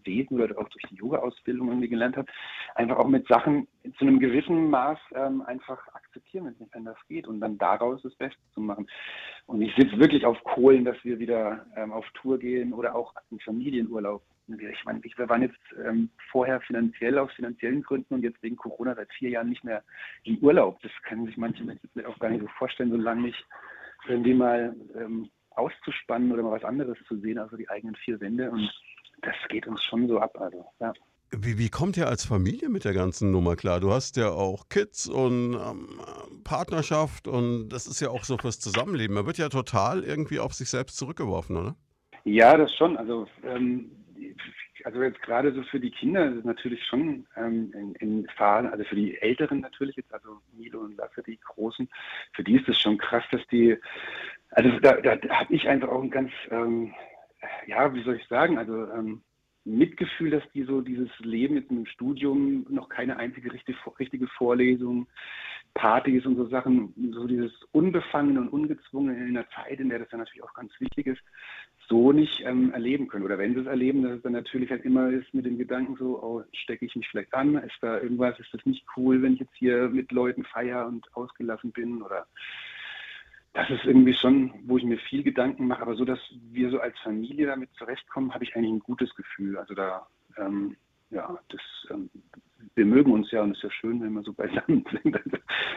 Wesen 0.04 0.42
oder 0.42 0.58
auch 0.58 0.68
durch 0.68 0.84
die 0.90 0.96
Yoga-Ausbildung 0.96 1.70
irgendwie 1.70 1.88
gelernt 1.88 2.18
habe, 2.18 2.28
einfach 2.76 2.98
auch 2.98 3.08
mit 3.08 3.28
Sachen 3.28 3.68
zu 3.98 4.06
einem 4.06 4.20
gewissen 4.20 4.70
Maß 4.70 5.00
ähm, 5.16 5.42
einfach 5.44 5.80
akzeptieren, 5.94 6.46
wenn 6.46 6.54
es 6.54 6.60
nicht 6.60 6.76
anders 6.76 6.98
geht 7.08 7.28
und 7.28 7.40
dann 7.40 7.58
daraus 7.58 8.02
das 8.02 8.14
Beste 8.16 8.42
zu 8.54 8.60
machen. 8.60 8.88
Und 9.46 9.62
ich 9.62 9.74
sitze 9.76 9.98
wirklich 9.98 10.26
auf 10.26 10.44
Kohlen, 10.44 10.84
dass 10.84 10.98
wir 11.04 11.20
wieder 11.20 11.66
ähm, 11.78 11.94
auf 11.94 12.06
Tour 12.16 12.40
gehen 12.40 12.74
oder 12.74 12.94
auch 12.94 13.14
in 13.32 13.40
Familienurlaub 13.40 14.22
ich 14.58 14.86
meine, 14.86 15.02
wir 15.04 15.30
waren 15.30 15.42
jetzt 15.42 15.60
ähm, 15.86 16.10
vorher 16.32 16.62
finanziell 16.62 17.18
aus 17.18 17.32
finanziellen 17.34 17.84
Gründen 17.84 18.16
und 18.16 18.24
jetzt 18.24 18.42
wegen 18.42 18.56
Corona 18.56 18.96
seit 18.96 19.12
vier 19.14 19.30
Jahren 19.30 19.50
nicht 19.50 19.64
mehr 19.64 19.84
im 20.24 20.38
Urlaub. 20.40 20.82
Das 20.82 20.92
können 21.04 21.26
sich 21.26 21.38
manche 21.38 21.64
Menschen 21.64 21.90
auch 22.06 22.20
gar 22.20 22.30
nicht 22.30 22.42
so 22.42 22.48
vorstellen, 22.58 22.92
so 22.92 22.98
lange 22.98 23.22
nicht 23.22 23.46
irgendwie 24.08 24.34
mal 24.34 24.76
ähm, 24.96 25.30
auszuspannen 25.52 26.32
oder 26.32 26.44
mal 26.44 26.52
was 26.52 26.64
anderes 26.64 26.98
zu 27.08 27.18
sehen, 27.20 27.38
also 27.38 27.58
die 27.58 27.70
eigenen 27.70 27.96
vier 27.96 28.20
Wände. 28.20 28.50
Und 28.50 28.72
das 29.22 29.36
geht 29.50 29.68
uns 29.68 29.84
schon 29.84 30.08
so 30.08 30.20
ab. 30.20 30.40
Also, 30.40 30.66
ja. 30.80 30.94
Wie, 31.32 31.60
wie, 31.60 31.70
kommt 31.70 31.96
ihr 31.96 32.08
als 32.08 32.26
Familie 32.26 32.70
mit 32.70 32.86
der 32.86 32.94
ganzen 32.94 33.32
Nummer 33.32 33.56
klar? 33.56 33.80
Du 33.80 33.92
hast 33.92 34.18
ja 34.18 34.30
auch 34.30 34.68
Kids 34.70 35.08
und 35.08 35.54
ähm, 35.54 36.02
Partnerschaft 36.44 37.28
und 37.28 37.70
das 37.70 37.86
ist 37.86 38.00
ja 38.00 38.10
auch 38.10 38.24
so 38.24 38.38
fürs 38.38 38.60
Zusammenleben. 38.60 39.16
Man 39.16 39.28
wird 39.28 39.38
ja 39.38 39.50
total 39.50 40.04
irgendwie 40.04 40.40
auf 40.40 40.54
sich 40.54 40.70
selbst 40.70 40.98
zurückgeworfen, 40.98 41.56
oder? 41.56 41.76
Ja, 42.24 42.58
das 42.58 42.74
schon. 42.74 42.98
Also 42.98 43.28
ähm, 43.44 43.92
also 44.86 45.04
jetzt 45.04 45.22
gerade 45.22 45.54
so 45.54 45.64
für 45.64 45.80
die 45.80 45.92
Kinder 45.92 46.26
ist 46.26 46.38
es 46.38 46.46
natürlich 46.46 46.84
schon 46.86 47.26
ähm, 47.36 47.72
in, 47.74 47.96
in 47.96 48.28
Phasen, 48.38 48.70
also 48.70 48.84
für 48.86 48.96
die 48.96 49.18
Älteren 49.22 49.60
natürlich 49.60 49.96
jetzt, 49.96 50.14
also 50.14 50.40
Milo 50.54 50.80
und 50.80 50.98
Lasse, 50.98 51.24
die 51.24 51.40
Großen, 51.40 51.88
für 52.34 52.44
die 52.44 52.56
ist 52.56 52.70
es 52.70 52.80
schon 52.80 52.98
krass, 52.98 53.24
dass 53.32 53.46
die, 53.48 53.78
also 54.52 54.70
da, 54.80 54.94
da 54.94 55.18
habe 55.30 55.54
ich 55.54 55.68
einfach 55.68 55.90
auch 55.90 56.02
ein 56.02 56.12
ganz, 56.12 56.32
ähm, 56.52 56.94
ja, 57.68 57.94
wie 57.94 58.04
soll 58.04 58.16
ich 58.16 58.28
sagen, 58.28 58.58
also 58.58 58.86
ähm, 58.92 59.22
Mitgefühl, 59.66 60.32
dass 60.32 60.44
die 60.54 60.64
so 60.64 60.82
dieses 60.82 61.10
Leben 61.20 61.56
jetzt 61.56 61.70
im 61.70 61.86
Studium 61.86 62.66
noch 62.70 62.90
keine 62.90 63.18
einzige 63.18 63.52
richtige, 63.54 63.78
richtige 64.00 64.28
Vorlesung, 64.28 65.08
Partys 65.80 66.26
und 66.26 66.36
so 66.36 66.46
Sachen, 66.48 66.94
so 67.14 67.26
dieses 67.26 67.54
Unbefangene 67.72 68.42
und 68.42 68.50
Ungezwungene 68.50 69.16
in 69.16 69.38
einer 69.38 69.50
Zeit, 69.52 69.80
in 69.80 69.88
der 69.88 70.00
das 70.00 70.10
dann 70.10 70.20
natürlich 70.20 70.44
auch 70.44 70.54
ganz 70.54 70.74
wichtig 70.80 71.08
ist, 71.08 71.22
so 71.88 72.12
nicht 72.12 72.42
ähm, 72.42 72.74
erleben 72.74 73.08
können. 73.08 73.24
Oder 73.24 73.38
wenn 73.38 73.54
sie 73.54 73.62
es 73.62 73.66
erleben, 73.66 74.04
dass 74.04 74.18
es 74.18 74.22
dann 74.22 74.34
natürlich 74.34 74.70
halt 74.72 74.84
immer 74.84 75.10
ist 75.10 75.34
mit 75.34 75.46
dem 75.46 75.58
Gedanken 75.58 75.96
so, 75.96 76.22
oh, 76.22 76.44
stecke 76.52 76.86
ich 76.86 76.98
mich 76.98 77.08
vielleicht 77.08 77.34
an, 77.34 77.56
ist 77.56 77.78
da 77.80 77.98
irgendwas, 77.98 78.38
ist 78.40 78.54
das 78.54 78.66
nicht 78.66 78.86
cool, 78.98 79.22
wenn 79.22 79.36
ich 79.36 79.40
jetzt 79.40 79.56
hier 79.56 79.88
mit 79.88 80.12
Leuten 80.12 80.44
feier 80.44 80.86
und 80.86 81.08
ausgelassen 81.16 81.72
bin 81.72 82.02
oder 82.02 82.28
das 83.54 83.70
ist 83.70 83.86
irgendwie 83.86 84.14
schon, 84.14 84.54
wo 84.66 84.78
ich 84.78 84.84
mir 84.84 84.98
viel 84.98 85.24
Gedanken 85.24 85.66
mache, 85.66 85.82
aber 85.82 85.96
so, 85.96 86.04
dass 86.04 86.20
wir 86.52 86.70
so 86.72 86.82
als 86.82 87.00
Familie 87.00 87.48
damit 87.48 87.74
zurechtkommen, 87.76 88.34
habe 88.34 88.44
ich 88.44 88.54
eigentlich 88.56 88.74
ein 88.74 88.80
gutes 88.80 89.16
Gefühl. 89.16 89.58
Also 89.58 89.74
da, 89.74 90.08
ähm, 90.38 90.76
ja, 91.10 91.40
das, 91.48 91.62
ähm, 91.90 92.10
wir 92.80 92.86
mögen 92.86 93.12
uns 93.12 93.30
ja 93.30 93.44
und 93.44 93.52
es 93.52 93.58
ist 93.58 93.64
ja 93.64 93.72
schön, 93.72 94.02
wenn 94.02 94.14
wir 94.14 94.24
so 94.24 94.34
beisammen 94.34 94.86
sind. 95.04 95.20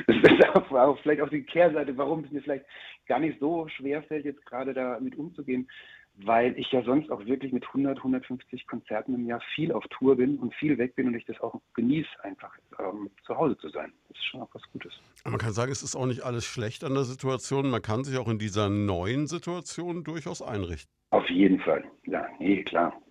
Das 0.06 0.16
ist 0.16 0.48
auch, 0.72 0.98
vielleicht 1.00 1.20
auch 1.20 1.28
die 1.28 1.42
Kehrseite, 1.42 1.96
warum 1.98 2.24
es 2.24 2.30
mir 2.30 2.40
vielleicht 2.40 2.64
gar 3.06 3.18
nicht 3.18 3.38
so 3.40 3.68
schwer 3.68 4.02
fällt, 4.04 4.24
jetzt 4.24 4.44
gerade 4.46 4.72
damit 4.72 5.16
umzugehen, 5.16 5.68
weil 6.14 6.56
ich 6.58 6.70
ja 6.70 6.82
sonst 6.82 7.10
auch 7.10 7.24
wirklich 7.26 7.52
mit 7.52 7.66
100, 7.66 7.98
150 7.98 8.66
Konzerten 8.66 9.14
im 9.14 9.26
Jahr 9.26 9.40
viel 9.54 9.72
auf 9.72 9.84
Tour 9.88 10.16
bin 10.16 10.38
und 10.38 10.54
viel 10.54 10.78
weg 10.78 10.94
bin 10.94 11.08
und 11.08 11.14
ich 11.14 11.24
das 11.24 11.40
auch 11.40 11.60
genieße, 11.74 12.08
einfach 12.22 12.54
ähm, 12.78 13.10
zu 13.26 13.36
Hause 13.36 13.56
zu 13.58 13.68
sein. 13.70 13.92
Das 14.08 14.18
ist 14.18 14.26
schon 14.26 14.42
auch 14.42 14.50
was 14.52 14.62
Gutes. 14.72 14.92
Man 15.24 15.38
kann 15.38 15.52
sagen, 15.52 15.72
es 15.72 15.82
ist 15.82 15.96
auch 15.96 16.06
nicht 16.06 16.22
alles 16.22 16.44
schlecht 16.44 16.84
an 16.84 16.94
der 16.94 17.04
Situation. 17.04 17.68
Man 17.68 17.82
kann 17.82 18.04
sich 18.04 18.16
auch 18.16 18.28
in 18.28 18.38
dieser 18.38 18.70
neuen 18.70 19.26
Situation 19.26 20.04
durchaus 20.04 20.40
einrichten. 20.40 20.90
Auf 21.10 21.28
jeden 21.28 21.58
Fall. 21.60 21.84
Ja, 22.04 22.26
nee, 22.38 22.62
klar. 22.62 23.01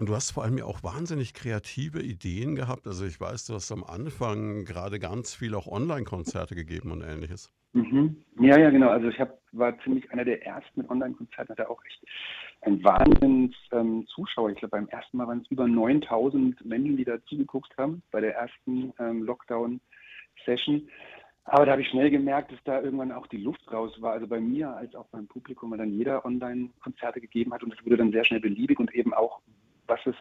Und 0.00 0.08
du 0.08 0.14
hast 0.14 0.30
vor 0.30 0.44
allem 0.44 0.56
ja 0.56 0.64
auch 0.64 0.82
wahnsinnig 0.82 1.34
kreative 1.34 2.00
Ideen 2.00 2.56
gehabt. 2.56 2.86
Also 2.86 3.04
ich 3.04 3.20
weiß, 3.20 3.44
du 3.46 3.54
hast 3.54 3.70
am 3.70 3.84
Anfang 3.84 4.64
gerade 4.64 4.98
ganz 4.98 5.34
viel 5.34 5.54
auch 5.54 5.66
Online-Konzerte 5.66 6.54
gegeben 6.54 6.90
und 6.90 7.02
ähnliches. 7.02 7.52
Mhm. 7.74 8.16
Ja, 8.40 8.58
ja, 8.58 8.70
genau. 8.70 8.88
Also 8.88 9.08
ich 9.08 9.20
hab, 9.20 9.38
war 9.52 9.78
ziemlich 9.80 10.10
einer 10.10 10.24
der 10.24 10.42
ersten 10.46 10.80
mit 10.80 10.88
Online-Konzerten, 10.88 11.50
hatte 11.52 11.68
auch 11.68 11.84
echt 11.84 12.02
ein 12.62 12.82
Wahnsinns 12.82 13.54
ähm, 13.72 14.06
Zuschauer. 14.06 14.48
Ich 14.48 14.56
glaube, 14.56 14.78
beim 14.78 14.88
ersten 14.88 15.18
Mal 15.18 15.28
waren 15.28 15.42
es 15.42 15.50
über 15.50 15.68
9000 15.68 16.64
Menschen, 16.64 16.96
die 16.96 17.04
da 17.04 17.22
zugeguckt 17.26 17.76
haben, 17.76 18.02
bei 18.10 18.22
der 18.22 18.34
ersten 18.34 18.94
ähm, 18.98 19.22
Lockdown-Session. 19.24 20.88
Aber 21.44 21.66
da 21.66 21.72
habe 21.72 21.82
ich 21.82 21.88
schnell 21.88 22.10
gemerkt, 22.10 22.52
dass 22.52 22.62
da 22.64 22.80
irgendwann 22.80 23.12
auch 23.12 23.26
die 23.26 23.36
Luft 23.36 23.70
raus 23.70 23.92
war, 24.00 24.12
also 24.12 24.26
bei 24.26 24.40
mir 24.40 24.70
als 24.70 24.94
auch 24.94 25.06
beim 25.08 25.26
Publikum, 25.26 25.70
weil 25.70 25.78
dann 25.78 25.92
jeder 25.92 26.24
Online-Konzerte 26.24 27.20
gegeben 27.20 27.52
hat 27.52 27.62
und 27.62 27.74
es 27.74 27.84
wurde 27.84 27.98
dann 27.98 28.12
sehr 28.12 28.24
schnell 28.24 28.40
beliebig 28.40 28.78
und 28.78 28.94
eben 28.94 29.12
auch, 29.12 29.40
was 29.90 30.00
es 30.06 30.14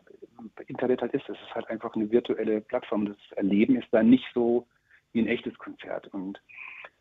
Internet 0.67 1.01
halt 1.01 1.13
ist. 1.13 1.29
Es 1.29 1.37
ist 1.37 1.55
halt 1.55 1.69
einfach 1.69 1.95
eine 1.95 2.11
virtuelle 2.11 2.59
Plattform. 2.59 3.05
Das 3.05 3.17
Erleben 3.37 3.77
ist 3.77 3.87
da 3.91 4.03
nicht 4.03 4.25
so 4.33 4.67
wie 5.13 5.21
ein 5.21 5.27
echtes 5.27 5.57
Konzert. 5.57 6.07
Und 6.07 6.41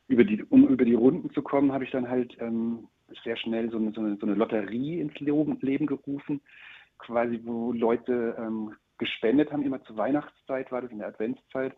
über 0.06 0.24
die, 0.24 0.44
um 0.44 0.68
über 0.68 0.84
die 0.84 0.94
Runden 0.94 1.32
zu 1.32 1.42
kommen, 1.42 1.72
habe 1.72 1.84
ich 1.84 1.90
dann 1.90 2.08
halt 2.08 2.36
ähm, 2.40 2.88
sehr 3.24 3.36
schnell 3.36 3.70
so 3.70 3.78
eine, 3.78 3.92
so, 3.92 4.00
eine, 4.00 4.16
so 4.16 4.26
eine, 4.26 4.34
Lotterie 4.34 5.00
ins 5.00 5.18
Leben 5.18 5.86
gerufen, 5.86 6.40
quasi 6.98 7.40
wo 7.44 7.72
Leute 7.72 8.36
ähm, 8.38 8.74
gespendet 8.98 9.52
haben, 9.52 9.62
immer 9.62 9.82
zur 9.84 9.96
Weihnachtszeit 9.96 10.70
war 10.70 10.82
das 10.82 10.90
in 10.90 10.98
der 10.98 11.08
Adventszeit. 11.08 11.74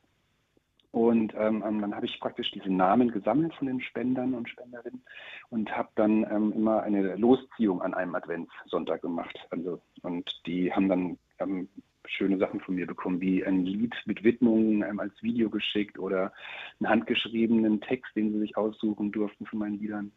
Und 0.92 1.34
ähm, 1.36 1.62
ähm, 1.64 1.80
dann 1.80 1.94
habe 1.94 2.06
ich 2.06 2.18
praktisch 2.18 2.50
diese 2.50 2.72
Namen 2.72 3.12
gesammelt 3.12 3.54
von 3.54 3.68
den 3.68 3.80
Spendern 3.80 4.34
und 4.34 4.48
Spenderinnen 4.48 5.02
und 5.48 5.76
habe 5.76 5.88
dann 5.94 6.24
ähm, 6.24 6.52
immer 6.52 6.82
eine 6.82 7.14
Losziehung 7.14 7.80
an 7.80 7.94
einem 7.94 8.14
Adventssonntag 8.16 9.02
gemacht. 9.02 9.38
Also, 9.50 9.80
und 10.02 10.28
die 10.46 10.72
haben 10.72 10.88
dann 10.88 11.18
ähm, 11.38 11.68
schöne 12.06 12.38
Sachen 12.38 12.60
von 12.60 12.74
mir 12.74 12.86
bekommen, 12.86 13.20
wie 13.20 13.44
ein 13.44 13.64
Lied 13.64 13.94
mit 14.06 14.24
Widmungen 14.24 14.82
ähm, 14.82 14.98
als 14.98 15.12
Video 15.22 15.48
geschickt 15.48 15.96
oder 15.96 16.32
einen 16.80 16.90
handgeschriebenen 16.90 17.80
Text, 17.80 18.16
den 18.16 18.32
sie 18.32 18.40
sich 18.40 18.56
aussuchen 18.56 19.12
durften 19.12 19.46
von 19.46 19.60
meinen 19.60 19.78
Liedern. 19.78 20.10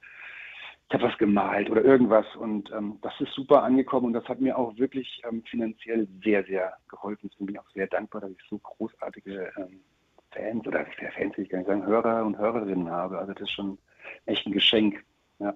Ich 0.89 0.95
habe 0.95 1.03
was 1.05 1.17
gemalt 1.19 1.69
oder 1.69 1.83
irgendwas 1.83 2.25
und 2.35 2.71
ähm, 2.71 2.97
das 3.03 3.13
ist 3.19 3.33
super 3.33 3.63
angekommen 3.63 4.07
und 4.07 4.13
das 4.13 4.27
hat 4.27 4.41
mir 4.41 4.57
auch 4.57 4.75
wirklich 4.77 5.21
finanziell 5.45 6.07
sehr, 6.23 6.43
sehr 6.45 6.73
geholfen. 6.89 7.29
Ich 7.31 7.45
bin 7.45 7.57
auch 7.57 7.69
sehr 7.73 7.87
dankbar, 7.87 8.21
dass 8.21 8.31
ich 8.31 8.43
so 8.49 8.57
großartige 8.57 9.51
Fans 10.33 10.65
oder 10.67 10.85
Fans 11.15 11.37
will 11.37 11.45
ich 11.45 11.49
gar 11.49 11.59
nicht 11.59 11.67
sagen, 11.67 11.85
Hörer 11.85 12.25
und 12.25 12.37
Hörerinnen 12.37 12.89
habe. 12.89 13.17
Also 13.17 13.33
das 13.33 13.43
ist 13.43 13.51
schon 13.51 13.77
echt 14.25 14.45
ein 14.45 14.53
Geschenk. 14.53 15.03
Ja. 15.39 15.53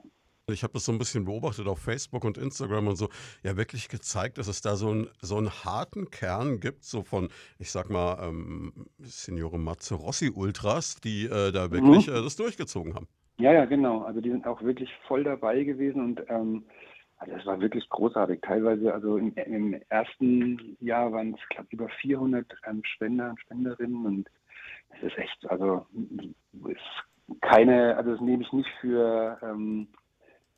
Ich 0.50 0.64
habe 0.64 0.74
das 0.74 0.86
so 0.86 0.94
ein 0.94 0.98
bisschen 0.98 1.26
beobachtet 1.26 1.68
auf 1.68 1.80
Facebook 1.80 2.24
und 2.24 2.38
Instagram 2.38 2.88
und 2.88 2.96
so, 2.96 3.10
ja 3.44 3.58
wirklich 3.58 3.90
gezeigt, 3.90 4.38
dass 4.38 4.48
es 4.48 4.62
da 4.62 4.78
so, 4.78 4.94
ein, 4.94 5.08
so 5.20 5.36
einen 5.36 5.50
harten 5.50 6.10
Kern 6.10 6.62
gibt, 6.62 6.86
so 6.86 7.04
von, 7.04 7.28
ich 7.60 7.70
sag 7.70 7.90
mal, 7.90 8.18
ähm, 8.26 8.72
Signore 9.00 9.60
Mazzerossi 9.60 10.32
Ultras, 10.34 11.02
die 11.02 11.26
äh, 11.26 11.52
da 11.52 11.70
wirklich 11.70 12.08
mhm. 12.08 12.14
äh, 12.14 12.22
das 12.24 12.38
durchgezogen 12.38 12.96
haben. 12.96 13.10
Ja, 13.40 13.52
ja, 13.52 13.66
genau. 13.66 14.04
Also 14.04 14.22
die 14.22 14.32
sind 14.32 14.48
auch 14.48 14.62
wirklich 14.62 14.90
voll 15.08 15.26
dabei 15.26 15.64
gewesen 15.64 16.02
und 16.02 16.24
ähm, 16.30 16.64
also 17.18 17.34
es 17.34 17.46
war 17.46 17.60
wirklich 17.60 17.90
großartig. 17.90 18.40
Teilweise, 18.42 18.94
also 18.94 19.18
im, 19.18 19.34
im 19.34 19.82
ersten 19.90 20.78
Jahr 20.80 21.12
waren 21.12 21.34
es, 21.34 21.50
glaube 21.50 21.68
über 21.72 21.90
400 21.90 22.46
ähm, 22.68 22.82
Spender 22.86 23.32
und 23.32 23.42
Spenderinnen 23.42 24.06
und 24.06 24.30
es 24.98 25.12
ist 25.12 25.18
echt, 25.18 25.50
also 25.50 25.86
ist 26.68 27.42
keine, 27.42 27.98
also 27.98 28.12
das 28.12 28.22
nehme 28.22 28.44
ich 28.44 28.52
nicht 28.54 28.70
für, 28.82 29.38
ähm, 29.42 29.88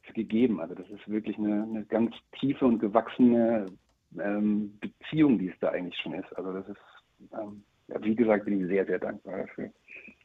für 0.04 0.14
gegeben. 0.14 0.60
Also 0.60 0.76
das 0.76 0.90
ist 0.90 1.08
wirklich 1.08 1.38
eine, 1.38 1.64
eine 1.64 1.86
ganz 1.86 2.14
tiefe 2.40 2.66
und 2.66 2.80
gewachsene 2.80 3.66
ähm, 4.20 4.78
Beziehung, 4.80 5.40
die 5.40 5.50
es 5.50 5.60
da 5.60 5.70
eigentlich 5.70 6.00
schon 6.02 6.14
ist. 6.14 6.32
Also 6.38 6.54
das 6.54 6.68
ist, 6.68 7.34
ähm, 7.34 7.64
wie 8.02 8.16
gesagt, 8.16 8.46
bin 8.46 8.62
ich 8.62 8.68
sehr, 8.68 8.86
sehr 8.86 9.00
dankbar 9.00 9.40
dafür. 9.40 9.72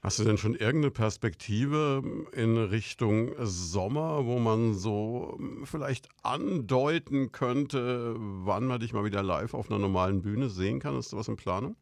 Hast 0.03 0.19
du 0.19 0.25
denn 0.25 0.37
schon 0.37 0.55
irgendeine 0.55 0.91
Perspektive 0.91 2.03
in 2.33 2.59
Richtung 2.59 3.33
Sommer, 3.39 4.27
wo 4.27 4.39
man 4.39 4.75
so 4.75 5.39
vielleicht 5.65 6.09
andeuten 6.23 7.33
könnte, 7.33 8.15
wann 8.19 8.67
man 8.67 8.81
dich 8.81 8.93
mal 8.93 9.07
wieder 9.07 9.23
live 9.23 9.55
auf 9.55 9.71
einer 9.71 9.79
normalen 9.79 10.21
Bühne 10.21 10.51
sehen 10.51 10.79
kann? 10.79 10.99
Ist 10.99 11.15
da 11.15 11.17
was 11.17 11.29
in 11.29 11.37
Planung? 11.37 11.77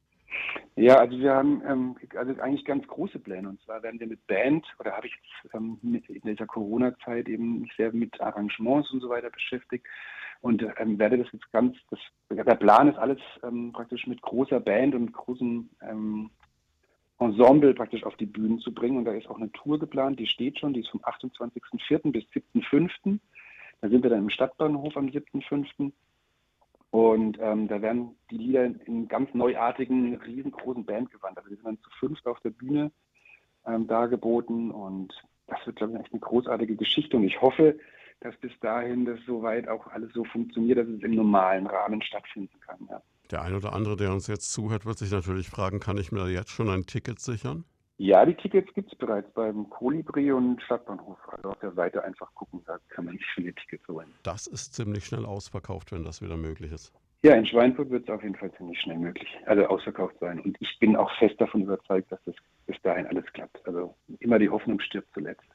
Ja, 0.74 0.96
also 0.96 1.18
wir 1.18 1.34
haben 1.34 1.62
ähm, 1.66 1.96
also 2.16 2.40
eigentlich 2.40 2.64
ganz 2.64 2.86
große 2.86 3.18
Pläne. 3.18 3.48
Und 3.48 3.60
zwar 3.62 3.82
werden 3.82 4.00
wir 4.00 4.06
mit 4.06 4.26
Band, 4.26 4.66
oder 4.78 4.92
habe 4.92 5.06
ich 5.06 5.14
jetzt 5.14 5.54
ähm, 5.54 5.78
in 5.82 6.20
dieser 6.24 6.46
Corona-Zeit 6.46 7.28
eben 7.28 7.68
sehr 7.76 7.92
mit 7.92 8.18
Arrangements 8.20 8.90
und 8.90 9.00
so 9.00 9.10
weiter 9.10 9.30
beschäftigt 9.30 9.86
und 10.40 10.64
ähm, 10.78 10.98
werde 10.98 11.18
das 11.18 11.28
jetzt 11.32 11.50
ganz, 11.52 11.76
das, 11.90 12.00
der 12.30 12.54
Plan 12.56 12.88
ist 12.88 12.98
alles 12.98 13.18
ähm, 13.44 13.72
praktisch 13.72 14.06
mit 14.06 14.22
großer 14.22 14.60
Band 14.60 14.94
und 14.94 15.12
großem 15.12 15.68
ähm, 15.82 16.30
Ensemble 17.18 17.74
praktisch 17.74 18.02
auf 18.04 18.16
die 18.16 18.26
Bühnen 18.26 18.58
zu 18.58 18.74
bringen. 18.74 18.96
Und 18.96 19.04
da 19.04 19.12
ist 19.12 19.28
auch 19.28 19.36
eine 19.36 19.52
Tour 19.52 19.78
geplant, 19.78 20.18
die 20.18 20.26
steht 20.26 20.58
schon, 20.58 20.72
die 20.72 20.80
ist 20.80 20.88
vom 20.88 21.00
28.04. 21.02 22.10
bis 22.10 22.24
7.05. 22.54 23.18
Da 23.80 23.88
sind 23.88 24.02
wir 24.02 24.10
dann 24.10 24.20
im 24.20 24.30
Stadtbahnhof 24.30 24.96
am 24.96 25.06
7.05. 25.06 25.92
Und 26.92 27.38
ähm, 27.40 27.68
da 27.68 27.80
werden 27.80 28.16
die 28.30 28.36
Lieder 28.36 28.66
in 28.66 29.08
ganz 29.08 29.32
neuartigen, 29.32 30.16
riesengroßen 30.16 30.84
Bandgewand. 30.84 31.38
Also 31.38 31.48
wir 31.48 31.56
sind 31.56 31.64
dann 31.64 31.78
zu 31.78 31.88
fünft 31.98 32.26
auf 32.26 32.38
der 32.40 32.50
Bühne 32.50 32.92
ähm, 33.66 33.86
dargeboten 33.86 34.70
und 34.70 35.14
das 35.46 35.58
wird, 35.64 35.76
glaube 35.76 35.94
ich, 35.94 36.00
echt 36.00 36.12
eine 36.12 36.20
großartige 36.20 36.76
Geschichte. 36.76 37.16
Und 37.16 37.24
ich 37.24 37.40
hoffe, 37.40 37.78
dass 38.20 38.36
bis 38.36 38.52
dahin 38.60 39.06
das 39.06 39.18
soweit 39.26 39.68
auch 39.68 39.86
alles 39.86 40.12
so 40.12 40.22
funktioniert, 40.24 40.76
dass 40.78 40.86
es 40.86 41.02
im 41.02 41.14
normalen 41.14 41.66
Rahmen 41.66 42.02
stattfinden 42.02 42.60
kann. 42.60 42.86
Ja. 42.90 43.00
Der 43.30 43.40
ein 43.40 43.54
oder 43.54 43.72
andere, 43.72 43.96
der 43.96 44.12
uns 44.12 44.26
jetzt 44.26 44.52
zuhört, 44.52 44.84
wird 44.84 44.98
sich 44.98 45.12
natürlich 45.12 45.48
fragen, 45.48 45.80
kann 45.80 45.96
ich 45.96 46.12
mir 46.12 46.28
jetzt 46.28 46.50
schon 46.50 46.68
ein 46.68 46.84
Ticket 46.84 47.20
sichern? 47.20 47.64
Ja, 48.02 48.26
die 48.26 48.34
Tickets 48.34 48.74
gibt 48.74 48.92
es 48.92 48.98
bereits 48.98 49.32
beim 49.32 49.70
Kolibri 49.70 50.32
und 50.32 50.60
Stadtbahnhof. 50.64 51.18
Also 51.28 51.50
auf 51.50 51.58
der 51.60 51.70
Seite 51.70 52.02
einfach 52.02 52.34
gucken, 52.34 52.60
da 52.66 52.76
kann 52.88 53.04
man 53.04 53.16
sich 53.16 53.24
viele 53.32 53.54
Tickets 53.54 53.86
holen. 53.86 54.08
Das 54.24 54.48
ist 54.48 54.74
ziemlich 54.74 55.06
schnell 55.06 55.24
ausverkauft, 55.24 55.92
wenn 55.92 56.02
das 56.02 56.20
wieder 56.20 56.36
möglich 56.36 56.72
ist. 56.72 56.92
Ja, 57.22 57.36
in 57.36 57.46
Schweinfurt 57.46 57.90
wird 57.90 58.08
es 58.08 58.12
auf 58.12 58.24
jeden 58.24 58.34
Fall 58.34 58.50
ziemlich 58.56 58.80
schnell 58.80 58.98
möglich, 58.98 59.28
also 59.46 59.66
ausverkauft 59.66 60.16
sein. 60.18 60.40
Und 60.40 60.56
ich 60.58 60.76
bin 60.80 60.96
auch 60.96 61.16
fest 61.20 61.40
davon 61.40 61.62
überzeugt, 61.62 62.10
dass 62.10 62.18
das 62.24 62.34
bis 62.66 62.74
dahin 62.82 63.06
alles 63.06 63.24
klappt. 63.34 63.64
Also 63.68 63.94
immer 64.18 64.40
die 64.40 64.50
Hoffnung 64.50 64.80
stirbt 64.80 65.14
zuletzt. 65.14 65.46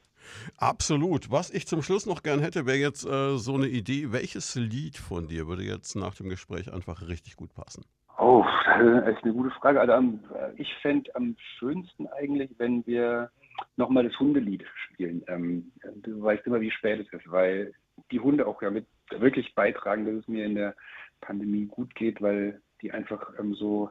Absolut. 0.56 1.30
Was 1.30 1.52
ich 1.52 1.68
zum 1.68 1.82
Schluss 1.82 2.06
noch 2.06 2.24
gern 2.24 2.40
hätte, 2.40 2.66
wäre 2.66 2.78
jetzt 2.78 3.06
äh, 3.06 3.36
so 3.36 3.56
eine 3.56 3.68
Idee. 3.68 4.14
Welches 4.14 4.56
Lied 4.56 4.96
von 4.96 5.28
dir 5.28 5.48
würde 5.48 5.64
jetzt 5.64 5.96
nach 5.96 6.16
dem 6.16 6.30
Gespräch 6.30 6.72
einfach 6.72 7.10
richtig 7.10 7.36
gut 7.36 7.54
passen? 7.54 7.84
Oh, 8.18 8.44
das 8.66 9.16
ist 9.16 9.24
eine 9.24 9.34
gute 9.34 9.52
Frage. 9.52 9.80
Also 9.80 9.94
am, 9.94 10.20
ich 10.56 10.74
fände 10.82 11.14
am 11.16 11.36
schönsten 11.58 12.08
eigentlich, 12.08 12.50
wenn 12.58 12.86
wir 12.88 13.30
nochmal 13.76 14.04
das 14.04 14.20
Hundelied 14.20 14.64
spielen. 14.86 15.24
Ähm, 15.28 15.72
du 16.02 16.22
weißt 16.22 16.46
immer, 16.48 16.62
wie 16.62 16.72
spät 16.72 17.00
es 17.00 17.14
ist, 17.14 17.32
weil 17.32 17.74
die 18.12 18.20
Hunde 18.20 18.48
auch 18.48 18.62
ja 18.62 18.70
mit 18.70 18.86
wirklich 19.10 19.54
beitragen, 19.56 20.06
dass 20.06 20.16
es 20.16 20.28
mir 20.28 20.46
in 20.46 20.56
der 20.56 20.76
Pandemie 21.22 21.66
gut 21.66 21.94
geht, 21.96 22.22
weil 22.22 22.62
die 22.82 22.92
einfach 22.92 23.34
ähm, 23.40 23.54
so 23.54 23.90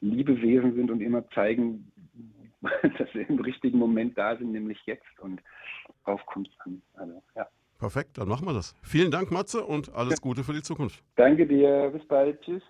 liebe 0.00 0.40
Wesen 0.40 0.74
sind 0.74 0.90
und 0.90 1.00
immer 1.00 1.28
zeigen, 1.30 1.92
dass 2.62 3.10
sie 3.12 3.20
im 3.20 3.40
richtigen 3.40 3.78
Moment 3.78 4.18
da 4.18 4.36
sind, 4.36 4.52
nämlich 4.52 4.78
jetzt 4.86 5.18
und 5.20 5.40
darauf 6.04 6.24
kommt 6.26 6.48
es 6.48 6.60
an. 6.60 6.82
Also, 6.94 7.22
ja. 7.36 7.46
Perfekt, 7.78 8.18
dann 8.18 8.28
machen 8.28 8.46
wir 8.46 8.52
das. 8.52 8.76
Vielen 8.82 9.10
Dank, 9.10 9.30
Matze, 9.30 9.64
und 9.64 9.94
alles 9.94 10.20
Gute 10.20 10.44
für 10.44 10.52
die 10.52 10.62
Zukunft. 10.62 11.02
Danke 11.16 11.46
dir, 11.46 11.90
bis 11.90 12.06
bald, 12.06 12.40
tschüss. 12.42 12.62